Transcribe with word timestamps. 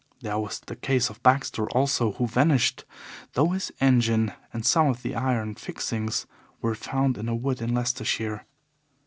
There 0.21 0.39
was 0.39 0.59
the 0.61 0.75
case 0.75 1.11
of 1.11 1.21
Baxter 1.21 1.69
also, 1.73 2.13
who 2.13 2.25
vanished, 2.25 2.85
though 3.33 3.49
his 3.49 3.71
engine 3.79 4.31
and 4.51 4.65
some 4.65 4.87
of 4.87 5.03
the 5.03 5.13
iron 5.13 5.53
fixings 5.53 6.25
were 6.59 6.73
found 6.73 7.19
in 7.19 7.29
a 7.29 7.35
wood 7.35 7.61
in 7.61 7.75
Leicestershire. 7.75 8.47